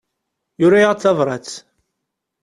[0.59, 1.49] Yura-aɣ-d tabrat.